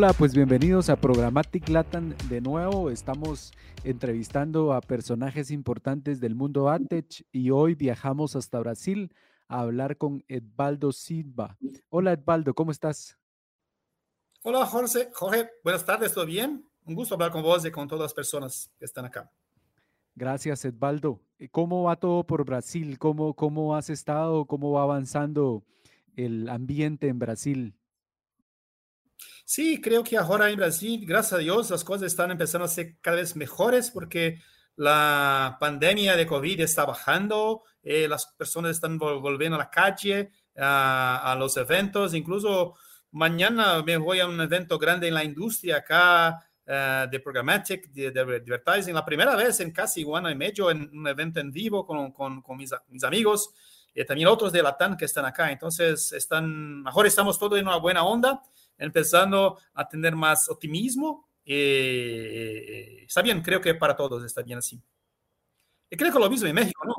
[0.00, 2.88] Hola, pues bienvenidos a Programmatic Latam de nuevo.
[2.88, 3.52] Estamos
[3.82, 9.12] entrevistando a personajes importantes del mundo AdTech y hoy viajamos hasta Brasil
[9.48, 11.58] a hablar con Edvaldo Silva.
[11.88, 13.18] Hola Edvaldo, ¿cómo estás?
[14.44, 16.64] Hola Jorge, Jorge, buenas tardes, ¿todo bien?
[16.84, 19.28] Un gusto hablar con vos y con todas las personas que están acá.
[20.14, 21.20] Gracias, Edvaldo.
[21.50, 23.00] ¿Cómo va todo por Brasil?
[23.00, 24.44] ¿Cómo, cómo has estado?
[24.44, 25.64] ¿Cómo va avanzando
[26.14, 27.74] el ambiente en Brasil?
[29.44, 32.96] Sí, creo que ahora en Brasil, gracias a Dios, las cosas están empezando a ser
[33.00, 34.40] cada vez mejores porque
[34.76, 41.32] la pandemia de COVID está bajando, eh, las personas están volviendo a la calle, a,
[41.32, 42.74] a, los eventos, incluso
[43.12, 48.10] mañana me voy a un evento grande en la industria acá uh, de programmatic, de,
[48.10, 51.50] de, advertising, la primera vez en casi un año y medio en un evento en
[51.50, 53.50] vivo con, con, con mis, mis, amigos
[53.94, 55.50] y también otros de Latam que están acá.
[55.50, 58.42] Entonces, están, mejor estamos todos en una buena onda
[58.78, 61.28] empezando a tener más optimismo.
[61.44, 64.80] Eh, está bien, creo que para todos está bien así.
[65.90, 66.94] Y creo que lo mismo en México, ¿no?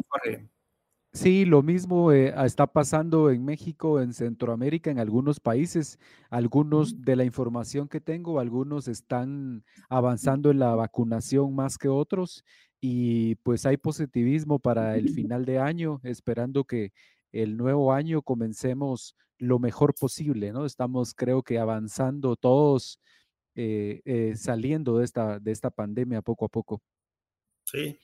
[1.12, 5.98] Sí, lo mismo eh, está pasando en México, en Centroamérica, en algunos países.
[6.30, 12.44] Algunos de la información que tengo, algunos están avanzando en la vacunación más que otros
[12.80, 16.94] y pues hay positivismo para el final de año, esperando que
[17.32, 20.66] el nuevo año comencemos lo mejor posible, ¿no?
[20.66, 23.00] Estamos, creo que, avanzando todos,
[23.56, 26.82] eh, eh, saliendo de esta, de esta pandemia poco a poco.
[27.66, 27.98] Sí.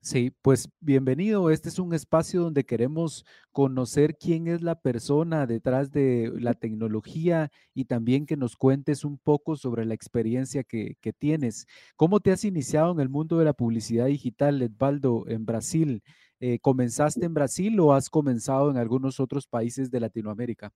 [0.00, 1.50] Sí, pues bienvenido.
[1.50, 7.50] Este es un espacio donde queremos conocer quién es la persona detrás de la tecnología
[7.74, 11.66] y también que nos cuentes un poco sobre la experiencia que, que tienes.
[11.96, 16.02] ¿Cómo te has iniciado en el mundo de la publicidad digital, Edvaldo, en Brasil?
[16.40, 20.72] Eh, ¿Comenzaste en Brasil o has comenzado en algunos otros países de Latinoamérica?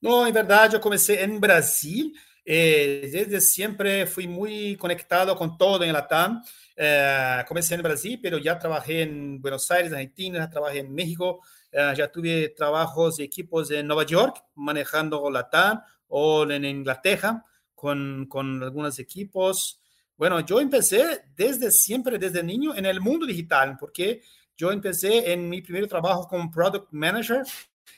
[0.00, 2.14] No, en verdad yo comencé en Brasil.
[2.44, 6.42] Eh, desde siempre fui muy conectado con todo en Latam.
[6.74, 11.92] Eh, comencé en Brasil, pero ya trabajé en Buenos Aires, Argentina, trabajé en México, eh,
[11.96, 18.62] ya tuve trabajos y equipos en Nueva York manejando Latam o en Inglaterra con, con
[18.62, 19.79] algunos equipos.
[20.20, 24.20] Bueno, yo empecé desde siempre, desde niño, en el mundo digital, porque
[24.54, 27.42] yo empecé en mi primer trabajo como Product Manager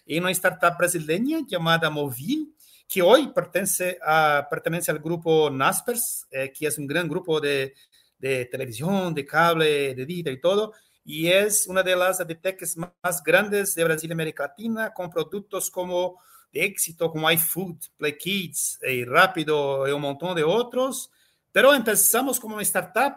[0.06, 2.54] en una startup brasileña llamada Movil,
[2.86, 7.74] que hoy pertenece, a, pertenece al grupo Naspers, eh, que es un gran grupo de,
[8.20, 10.74] de, televisión, de cable, de digital y todo,
[11.04, 15.68] y es una de las adtechs más grandes de Brasil y América Latina, con productos
[15.72, 16.20] como
[16.52, 21.10] de éxito, como iFood, Play Kids, y Rápido y un montón de otros
[21.52, 23.14] pero empezamos como una startup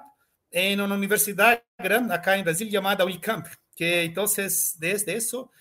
[0.51, 5.51] en una universidad grande acá en Brasil llamada Wicamp, que entonces desde eso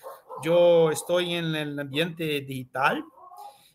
[0.43, 3.03] yo estoy en el ambiente digital.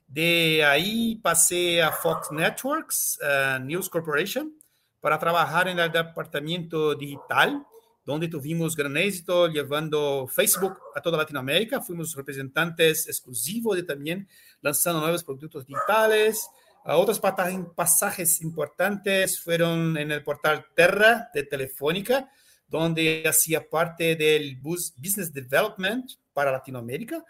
[0.07, 4.53] De ahí pasé a Fox Networks, uh, News Corporation,
[5.01, 7.65] para trabajar en el departamento digital,
[8.05, 11.81] donde tuvimos gran éxito llevando Facebook a toda Latinoamérica.
[11.81, 14.29] Fuimos representantes exclusivos de también
[14.61, 16.49] lanzando nuevos productos digitales.
[16.85, 22.31] Otros pasajes importantes fueron en el portal Terra de Telefónica,
[22.67, 27.23] donde hacía parte del Business Development para Latinoamérica.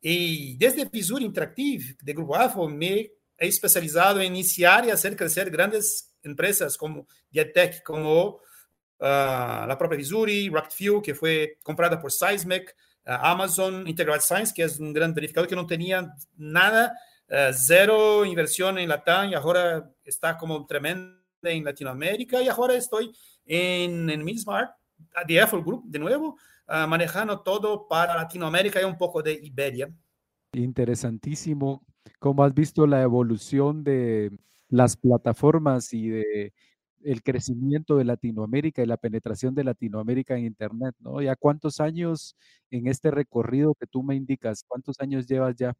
[0.00, 5.50] Y desde Visur Interactive de Grupo AFO me he especializado en iniciar y hacer crecer
[5.50, 8.38] grandes empresas como Diatec, como uh,
[8.98, 12.74] la propia Visuri, Rockview, que fue comprada por Seismic,
[13.06, 16.92] uh, Amazon Integral Science, que es un gran verificador que no tenía nada
[17.30, 23.12] uh, zero inversión en Latam y ahora está como tremenda en Latinoamérica y ahora estoy
[23.44, 24.72] en, en Midsmart,
[25.26, 26.36] de Apple Group, de nuevo,
[26.68, 29.88] uh, manejando todo para Latinoamérica y un poco de Iberia.
[30.52, 31.84] Interesantísimo.
[32.18, 34.30] ¿Cómo has visto la evolución de
[34.68, 36.52] las plataformas y de
[37.06, 41.22] el crecimiento de Latinoamérica y la penetración de Latinoamérica en Internet, ¿no?
[41.22, 42.36] ¿Ya cuántos años
[42.70, 44.64] en este recorrido que tú me indicas?
[44.66, 45.72] ¿Cuántos años llevas ya?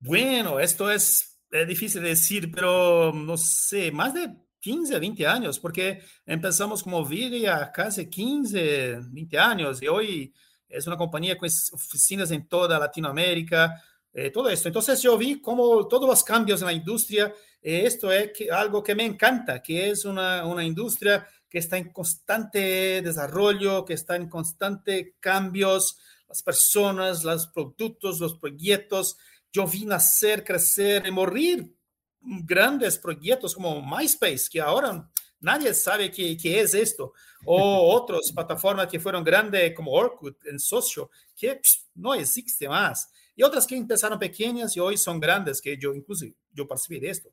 [0.00, 5.58] Bueno, esto es, es, difícil de decir, pero no sé, más de 15, 20 años,
[5.58, 10.32] porque empezamos como Viria casi 15, 20 años y hoy
[10.68, 14.68] es una compañía con oficinas en toda Latinoamérica, eh, todo esto.
[14.68, 18.94] Entonces yo vi como todos los cambios en la industria, eh, esto es algo que
[18.94, 24.28] me encanta, que es una, una industria que está en constante desarrollo, que está en
[24.28, 25.98] constante cambios,
[26.28, 29.16] las personas, los productos, los proyectos,
[29.52, 31.74] yo vi nacer, crecer y morir
[32.20, 35.08] grandes proyectos como MySpace, que ahora
[35.40, 37.12] nadie sabe qué, qué es esto,
[37.44, 41.60] o otras plataformas que fueron grandes como Orkut en socio, que
[41.94, 43.10] no existe más.
[43.34, 47.10] Y otras que empezaron pequeñas y hoy son grandes, que yo incluso yo participé de
[47.10, 47.30] esto.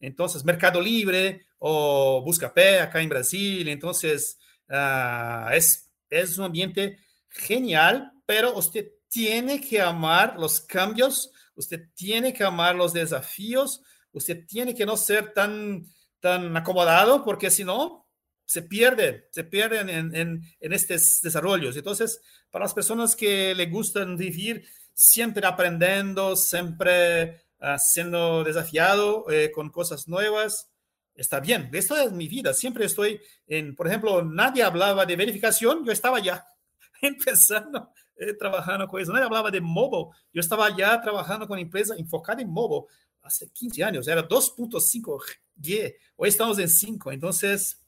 [0.00, 3.68] Entonces, Mercado Libre o Buscapé acá en Brasil.
[3.68, 4.38] Entonces,
[4.68, 6.98] uh, es, es un ambiente
[7.28, 13.82] genial, pero usted tiene que amar los cambios, usted tiene que amar los desafíos,
[14.12, 15.84] usted tiene que no ser tan,
[16.20, 18.06] tan acomodado, porque si no,
[18.46, 21.76] se pierde, se pierden en, en, en, estos desarrollos.
[21.76, 29.50] Entonces, para las personas que le gustan vivir siempre aprendiendo, siempre uh, siendo desafiado eh,
[29.52, 30.70] con cosas nuevas,
[31.14, 31.68] está bien.
[31.72, 32.54] Esto es mi vida.
[32.54, 36.46] Siempre estoy en, por ejemplo, nadie hablaba de verificación, yo estaba ya
[37.02, 37.92] empezando
[38.38, 39.12] trabajando con eso.
[39.12, 42.86] Nadie hablaba de mobile, yo estaba ya trabajando con empresa enfocada en mobile
[43.22, 47.82] hace 15 años, era 2.5G, hoy estamos en 5, entonces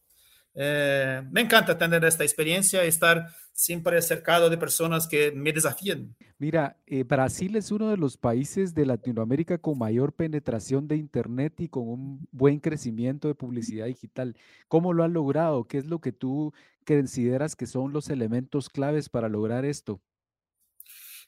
[0.54, 6.16] eh, me encanta tener esta experiencia, estar siempre cercado de personas que me desafían.
[6.38, 11.60] Mira, eh, Brasil es uno de los países de Latinoamérica con mayor penetración de Internet
[11.60, 14.36] y con un buen crecimiento de publicidad digital.
[14.66, 15.64] ¿Cómo lo han logrado?
[15.64, 16.54] ¿Qué es lo que tú
[16.86, 20.00] consideras que son los elementos claves para lograr esto?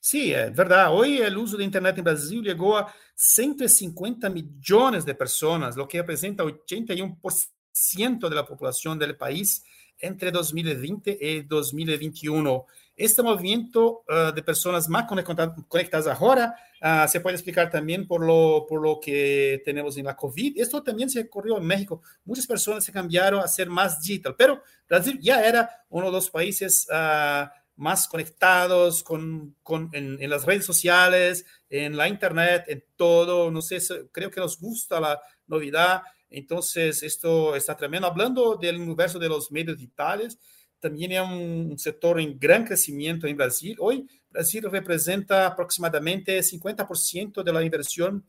[0.05, 0.93] Sí, es verdad.
[0.93, 5.99] Hoy el uso de Internet en Brasil llegó a 150 millones de personas, lo que
[5.99, 9.63] representa 81% de la población del país
[10.01, 12.67] entre 2020 y 2021.
[12.97, 18.67] Este movimiento uh, de personas más conectadas ahora uh, se puede explicar también por lo,
[18.69, 20.61] por lo que tenemos en la COVID.
[20.61, 22.03] Esto también se ocurrió en México.
[22.25, 26.29] Muchas personas se cambiaron a ser más digital, pero Brasil ya era uno de los
[26.29, 27.47] países uh,
[27.77, 33.51] más conectados con, con en, en, las redes sociales, en la internet, en todo.
[33.51, 33.79] No sé,
[34.13, 36.03] creo que nos gusta la novedad.
[36.31, 38.07] Entonces, esto está tremendo.
[38.07, 40.39] Hablando del universo de los medios digitales,
[40.81, 43.77] también es un sector en gran crecimiento en Brasil.
[43.79, 48.25] Hoy, Brasil representa aproximadamente 50% de la inversión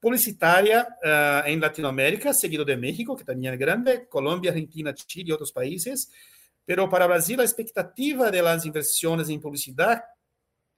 [0.00, 5.32] publicitaria uh, en Latinoamérica, seguido de México, que también es grande, Colombia, Argentina, Chile y
[5.32, 6.10] otros países.
[6.64, 10.04] Pero para Brasil, la expectativa de las inversiones en publicidad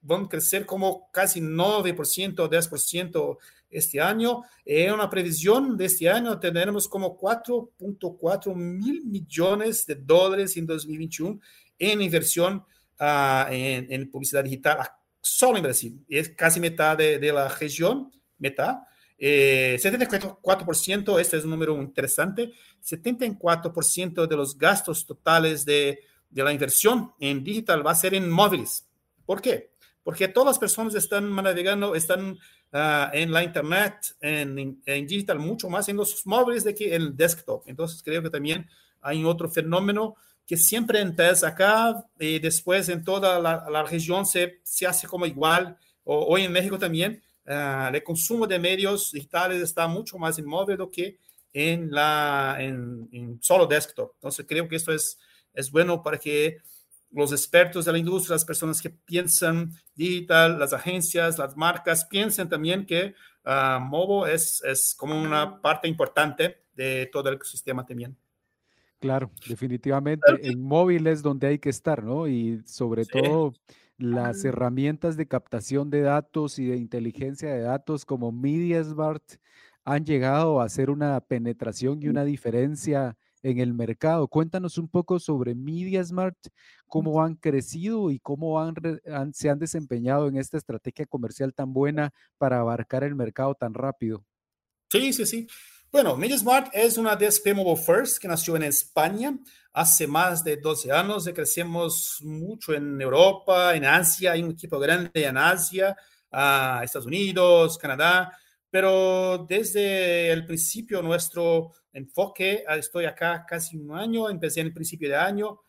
[0.01, 3.37] van a crecer como casi 9% o 10%
[3.69, 4.43] este año.
[4.65, 11.39] En una previsión de este año tendremos como 4.4 mil millones de dólares en 2021
[11.79, 12.63] en inversión
[12.99, 14.77] uh, en, en, publicidad digital
[15.21, 16.05] solo en Brasil.
[16.09, 18.79] Es casi mitad de, de la región, mitad.
[19.17, 22.51] Eh, 74%, este es un número interesante,
[22.83, 25.99] 74% de los gastos totales de,
[26.29, 28.87] de la inversión en digital va a ser en móviles.
[29.25, 29.71] ¿Por qué?
[30.03, 35.69] Porque todas las personas están navegando, están uh, en la internet, en, en, digital, mucho
[35.69, 37.63] más en los móviles de que en el desktop.
[37.67, 38.67] Entonces creo que también
[39.01, 40.15] hay otro fenómeno
[40.45, 45.25] que siempre empieza acá y después en toda la, la región se, se, hace como
[45.25, 45.77] igual.
[46.03, 50.45] O, hoy en México también uh, el consumo de medios digitales está mucho más en
[50.45, 51.17] móvil do que
[51.53, 54.13] en, la, en, en solo desktop.
[54.15, 55.17] Entonces creo que esto es,
[55.53, 56.57] es bueno para que
[57.11, 62.49] los expertos de la industria, las personas que piensan digital, las agencias, las marcas, piensen
[62.49, 63.13] también que
[63.45, 68.17] uh, mobile es, es como una parte importante de todo el ecosistema también.
[68.99, 70.25] Claro, definitivamente.
[70.41, 72.27] En móvil es donde hay que estar, ¿no?
[72.27, 73.11] Y sobre sí.
[73.11, 73.53] todo
[73.97, 79.23] las herramientas de captación de datos y de inteligencia de datos como MediaSmart
[79.85, 84.27] han llegado a hacer una penetración y una diferencia en el mercado.
[84.27, 86.37] Cuéntanos un poco sobre MediaSmart,
[86.87, 88.75] cómo han crecido y cómo han,
[89.11, 93.73] han, se han desempeñado en esta estrategia comercial tan buena para abarcar el mercado tan
[93.73, 94.25] rápido.
[94.91, 95.47] Sí, sí, sí.
[95.93, 99.37] Bueno, MediaSmart es una DSP Mobile First que nació en España.
[99.73, 101.29] Hace más de 12 años.
[101.35, 105.95] Crecemos mucho en Europa, en Asia, hay un equipo grande en Asia,
[106.31, 108.35] a Estados Unidos, Canadá,
[108.71, 114.73] pero desde el principio nuestro enfoque, ah, estoy acá casi un año, empecé en el
[114.73, 115.59] principio de año,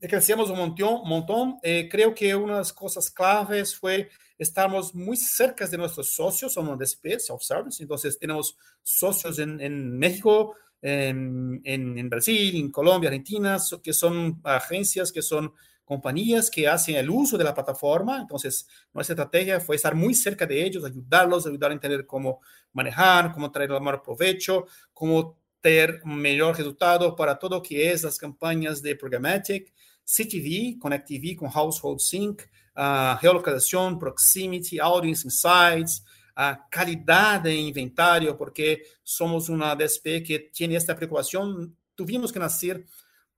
[0.00, 1.58] crecemos un montón, montón.
[1.62, 6.52] Eh, creo que una de las cosas claves fue estamos muy cerca de nuestros socios,
[6.52, 13.08] somos DSP, self-service, entonces tenemos socios en, en México, en, en, en, Brasil, en Colombia,
[13.08, 15.52] Argentina, que son agencias, que son
[15.86, 18.20] compañías que hacen el uso de la plataforma.
[18.20, 22.40] Entonces, nuestra estrategia fue estar muy cerca de ellos, ayudarlos, ayudar a entender cómo
[22.72, 28.02] manejar, cómo traer el mayor provecho, cómo tener mejor resultado para todo lo que es
[28.02, 29.72] las campañas de programmatic,
[30.06, 32.42] CTV, Connect TV con Household Sync,
[32.76, 36.04] uh, geolocalización, proximity, audience insights,
[36.36, 41.76] uh, calidad de inventario, porque somos una DSP que tiene esta preocupación.
[41.94, 42.86] Tuvimos que nacer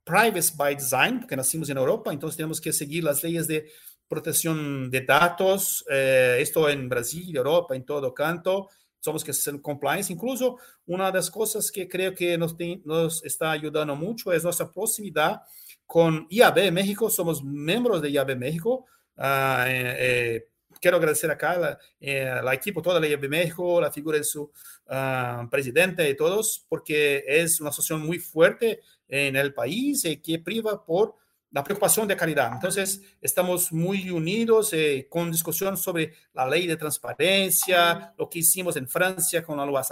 [0.04, 3.70] privacy by design, porque nacimos en Europa, entonces tenemos que seguir las leyes de
[4.06, 8.68] protección de datos, eh, esto en Brasil, Europa, en todo canto,
[9.00, 10.12] somos que ser compliance.
[10.12, 14.72] Incluso una de las cosas que creo que nos, nos está ayudando mucho es nuestra
[14.72, 15.42] proximidad
[15.88, 18.84] con IAB México, somos miembros de IAB México.
[19.16, 20.48] Uh, eh,
[20.82, 25.48] quiero agradecer acá la, eh, equipo, toda la IAB México, la figura de su uh,
[25.50, 30.84] presidente y todos, porque es una asociación muy fuerte en el país y que priva
[30.84, 31.14] por
[31.52, 32.52] la preocupación de calidad.
[32.52, 38.76] Entonces, estamos muy unidos eh, con discusión sobre la ley de transparencia, lo que hicimos
[38.76, 39.82] en Francia con la loi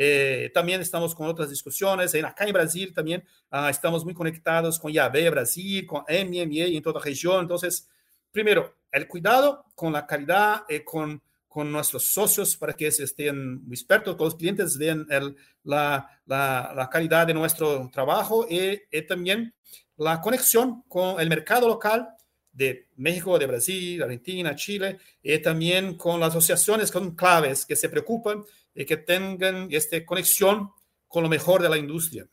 [0.00, 2.14] Eh, también estamos con otras discusiones.
[2.14, 6.82] En, acá en Brasil también uh, estamos muy conectados con IAB Brasil, con MMA en
[6.82, 7.40] toda la región.
[7.40, 7.88] Entonces,
[8.30, 14.14] primero, el cuidado con la calidad, eh, con con nuestros socios para que estén expertos,
[14.14, 19.54] con los clientes vean el, la, la, la, calidad de nuestro trabajo y, y, también
[19.96, 22.10] la conexión con el mercado local
[22.52, 27.88] de México, de Brasil, Argentina, Chile, y también con las asociaciones con claves que se
[27.88, 28.44] preocupan
[28.78, 30.70] y que tengan esta conexión
[31.08, 32.28] con lo mejor de la industria.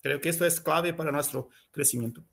[0.00, 2.24] Creo que esto es clave para nuestro crecimiento.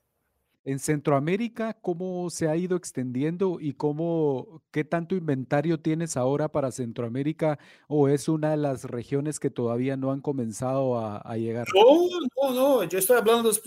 [0.63, 6.71] En Centroamérica, ¿cómo se ha ido extendiendo y cómo, qué tanto inventario tienes ahora para
[6.71, 7.59] Centroamérica
[7.89, 11.67] o es una de las regiones que todavía no han comenzado a, a llegar?
[11.75, 12.07] No,
[12.37, 13.59] no, no, yo estoy hablando de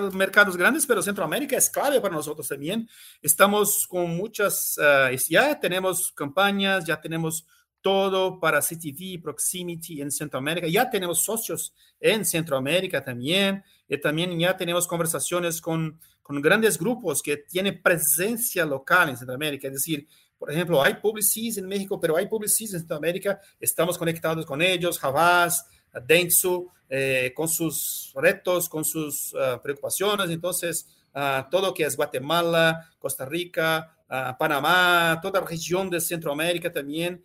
[0.00, 2.88] los mercados grandes, pero Centroamérica es clave para nosotros también.
[3.22, 7.46] Estamos con muchas, uh, ya tenemos campañas, ya tenemos
[7.80, 10.66] todo para CTV, Proximity en Centroamérica.
[10.68, 13.62] Ya tenemos socios en Centroamérica también.
[13.88, 15.98] Y también ya tenemos conversaciones con
[16.30, 19.66] con grandes grupos que tienen presencia local en Centroamérica.
[19.66, 20.06] Es decir,
[20.38, 23.40] por ejemplo, hay Publicis en México, pero hay Publicis en Centroamérica.
[23.58, 25.66] Estamos conectados con ellos, Havas,
[26.06, 30.30] Dentsu, eh, con sus retos, con sus uh, preocupaciones.
[30.30, 36.72] Entonces, uh, todo que es Guatemala, Costa Rica, uh, Panamá, toda la región de Centroamérica
[36.72, 37.24] también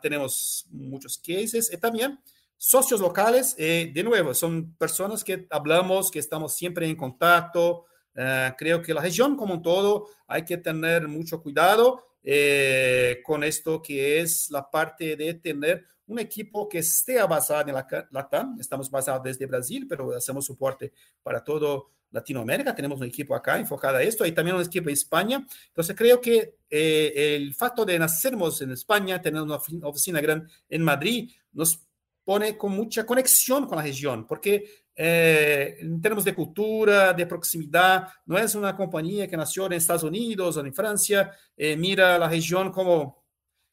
[0.00, 1.72] tenemos muchos cases.
[1.72, 2.18] Y también
[2.56, 8.52] socios locales, eh, de nuevo, son personas que hablamos, que estamos siempre en contacto, Uh,
[8.58, 13.80] creo que la región como un todo hay que tener mucho cuidado eh, con esto
[13.80, 18.60] que es la parte de tener un equipo que esté basado en la LATAM.
[18.60, 20.92] Estamos basados desde Brasil, pero hacemos soporte
[21.22, 22.74] para todo Latinoamérica.
[22.74, 25.46] Tenemos un equipo acá enfocado a esto y también un equipo en España.
[25.68, 30.82] Entonces creo que eh, el facto de nacernos en España, tener una oficina grande en
[30.82, 31.80] Madrid, nos
[32.24, 38.08] pone con mucha conexión con la región, porque eh, en términos de cultura, de proximidad,
[38.26, 42.28] no es una compañía que nació en Estados Unidos o en Francia, eh, mira la
[42.28, 43.21] región como,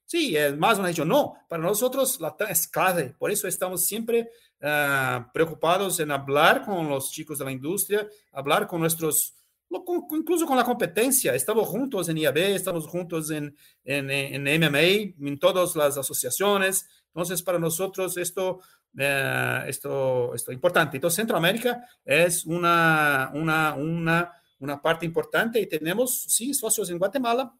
[0.09, 5.31] sí, es más una región, no, para nosotros es clave, por eso estamos siempre uh,
[5.31, 9.35] preocupados en hablar con los chicos de la industria, hablar con nuestros
[10.11, 11.35] incluso con la competencia.
[11.35, 16.87] Estamos juntos en IAB, estamos juntos en, en, en MMA, en todas las asociaciones.
[17.13, 18.61] Entonces, para nosotros esto
[18.97, 20.97] eh, esto, esto importante.
[20.97, 27.53] Entonces, Centroamérica es una, una, una, una parte importante y tenemos, sí, socios en Guatemala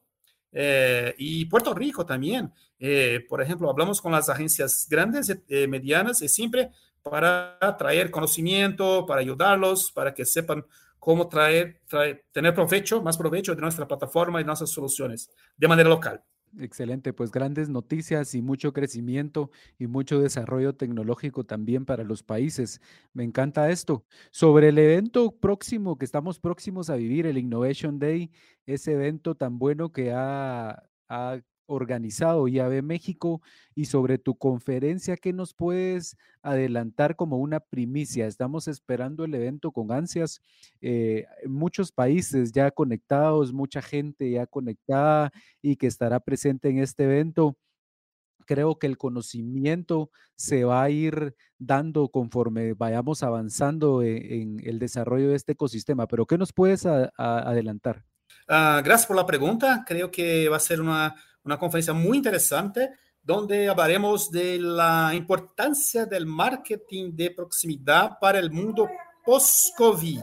[0.52, 2.52] eh, y Puerto Rico también.
[2.80, 9.06] Eh, por ejemplo, hablamos con las agencias grandes, eh, medianas, y siempre para traer conocimiento,
[9.06, 10.66] para ayudarlos, para que sepan
[11.00, 15.90] cómo traer, traer, tener provecho, más provecho de nuestra plataforma y nuestras soluciones de manera
[15.90, 16.22] local.
[16.58, 22.82] Excelente, pues grandes noticias y mucho crecimiento y mucho desarrollo tecnológico también para los países.
[23.14, 24.04] Me encanta esto.
[24.32, 28.32] Sobre el evento próximo que estamos próximos a vivir, el Innovation Day,
[28.66, 31.40] ese evento tan bueno que ha, ha
[31.70, 33.42] organizado IAB México
[33.76, 38.28] y sobre tu conferencia, ¿qué nos puedes adelantar como una primicia?
[38.28, 40.42] Estamos esperando el evento con ansias,
[40.82, 47.04] eh, muchos países ya conectados, mucha gente ya conectada y que estará presente en este
[47.04, 47.56] evento.
[48.46, 54.80] Creo que el conocimiento se va a ir dando conforme vayamos avanzando e, en, el
[54.80, 58.04] desarrollo de este ecosistema, pero ¿qué nos puedes adelantar?
[58.48, 59.84] Uh, gracias por la pregunta.
[59.86, 62.90] Creo que va a ser una una conferencia muy interesante
[63.22, 68.90] donde hablaremos de la importancia del marketing de proximidad para el mundo
[69.26, 70.22] post-COVID.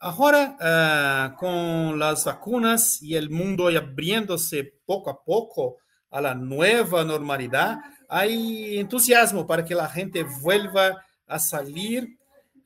[0.00, 5.76] Ahora, uh, con las vacunas y el mundo abriéndose poco a poco
[6.10, 12.18] a la nueva normalidad, hay entusiasmo para que la gente vuelva a salir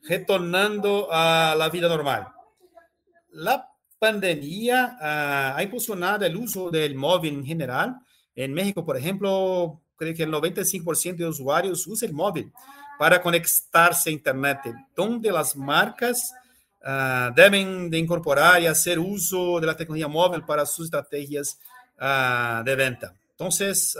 [0.07, 2.27] retornando a la vida normal.
[3.29, 3.69] La
[3.99, 7.95] pandemia uh, ha impulsionado el uso del móvil en general.
[8.35, 12.51] En México, por ejemplo, creo que el 95% de usuarios usa el móvil
[12.99, 14.59] para conectarse a Internet,
[14.95, 16.33] donde las marcas
[16.81, 21.59] uh, deben de incorporar y hacer uso de la tecnología móvil para sus estrategias
[21.99, 23.13] uh, de venta.
[23.31, 23.97] Entonces,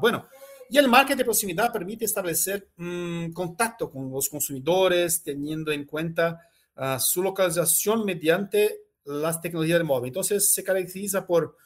[0.00, 0.26] bueno,
[0.68, 6.42] y el marketing de proximidad permite establecer um, contacto con los consumidores, teniendo en cuenta
[6.98, 10.08] su localización mediante las tecnologías del móvil.
[10.08, 11.56] Entonces, se caracteriza por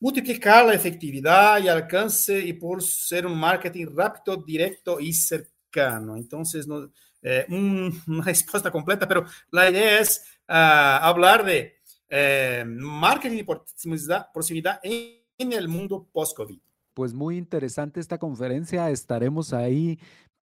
[0.00, 6.16] multiplicar la efectividad y alcance y por ser un marketing rápido, directo y cercano.
[6.16, 6.90] Entonces, no,
[7.22, 10.52] eh, un, una respuesta completa, pero la idea es uh,
[11.00, 11.74] hablar de
[12.08, 16.58] eh, marketing y proximidad, proximidad en, en el mundo post-COVID.
[16.92, 18.88] Pues muy interesante esta conferencia.
[18.90, 19.98] Estaremos ahí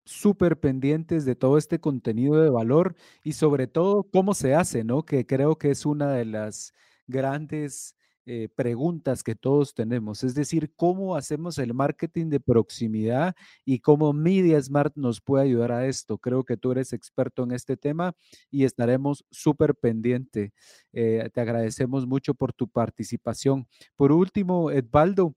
[0.07, 5.03] súper pendientes de todo este contenido de valor y sobre todo cómo se hace, ¿no?
[5.03, 6.73] Que creo que es una de las
[7.07, 7.95] grandes
[8.29, 13.33] eh, preguntas que todos tenemos, es decir, cómo hacemos el marketing de proximidad
[13.63, 16.17] y cómo Media Smart nos puede ayudar a esto.
[16.17, 18.13] Creo que tú eres experto en este tema
[18.51, 20.51] y estaremos súper pendiente.
[20.91, 23.65] Eh, te agradecemos mucho por tu participación.
[23.95, 25.33] Por último, Edvaldo,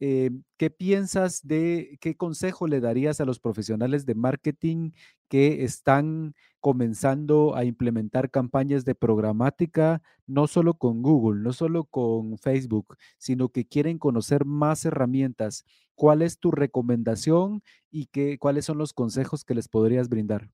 [0.00, 4.92] eh, ¿qué piensas de qué consejo le darías a los profesionales de marketing
[5.28, 12.38] que están comenzando a implementar campañas de programática, no solo con Google, no solo con
[12.38, 15.64] Facebook, sino que quieren conocer más herramientas?
[15.94, 20.50] ¿Cuál es tu recomendación y qué, cuáles son los consejos que les podrías brindar?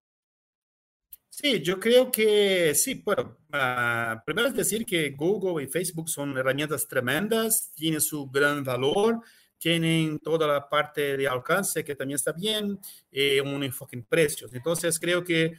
[1.37, 3.03] Sí, yo creo que sí.
[3.05, 8.62] Bueno, uh, primero es decir que Google y Facebook son herramientas tremendas, tienen su gran
[8.62, 9.21] valor,
[9.59, 12.79] tienen toda la parte de alcance que también está bien,
[13.11, 14.55] eh, un enfoque en precios.
[14.55, 15.55] Entonces, creo que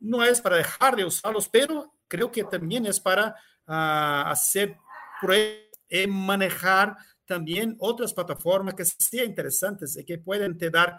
[0.00, 3.28] no es para dejar de usarlos, pero creo que también es para
[3.68, 4.76] uh, hacer
[5.20, 10.98] pruebas y manejar también otras plataformas que sean interesantes y que pueden te dar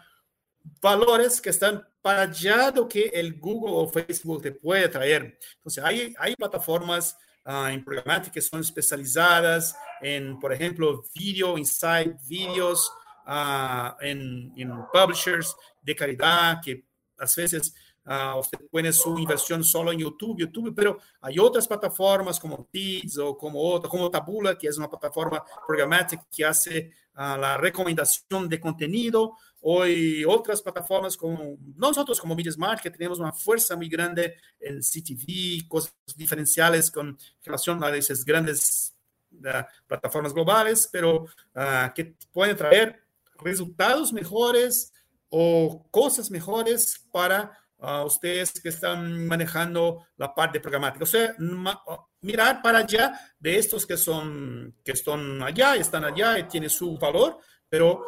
[0.82, 5.38] valores que están para allá de que el Google o Facebook te puede traer.
[5.56, 12.16] Entonces, hay, hay plataformas uh, en programática que son especializadas en, por ejemplo, video, inside
[12.28, 12.92] videos,
[13.26, 16.86] uh, en, en, publishers de calidad que
[17.18, 17.74] a veces
[18.06, 23.18] uh, usted pone su inversión solo en YouTube, YouTube, pero hay otras plataformas como Teads
[23.20, 28.60] o como otra, como Tabula, que es una plataforma programática que hace la recomendación de
[28.60, 29.38] contenido.
[29.62, 35.68] Hoy otras plataformas como nosotros como MediaSmart, que tenemos una fuerza muy grande en CTV,
[35.68, 38.94] cosas diferenciales con relación a esas grandes
[39.32, 43.04] uh, plataformas globales, pero uh, que pueden traer
[43.40, 44.92] resultados mejores
[45.30, 51.04] o cosas mejores para uh, ustedes que están manejando la parte programática.
[51.04, 51.36] O sea,
[52.22, 56.98] mirar para allá de estos que son que están allá, están allá y tienen su
[56.98, 57.38] valor,
[57.70, 58.04] pero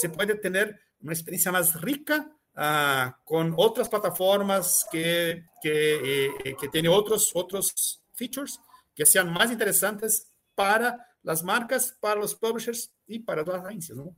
[0.00, 6.68] se puede tener una experiencia más rica uh, con otras plataformas que, que, eh, que
[6.68, 8.58] tienen otros, otros features
[8.94, 13.96] que sean más interesantes para las marcas, para los publishers y para las agencias.
[13.96, 14.16] ¿no?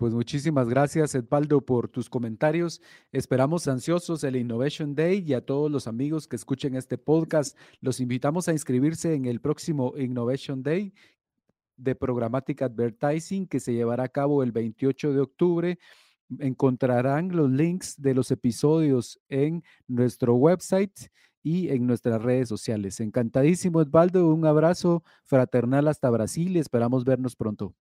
[0.00, 2.80] Pues muchísimas gracias, Edvaldo, por tus comentarios.
[3.12, 8.00] Esperamos ansiosos el Innovation Day y a todos los amigos que escuchen este podcast, los
[8.00, 10.94] invitamos a inscribirse en el próximo Innovation Day
[11.76, 15.78] de Programmatic Advertising que se llevará a cabo el 28 de octubre
[16.38, 21.10] encontrarán los links de los episodios en nuestro website
[21.42, 23.00] y en nuestras redes sociales.
[23.00, 24.26] Encantadísimo, Edvaldo.
[24.28, 27.74] Un abrazo fraternal hasta Brasil y esperamos vernos pronto.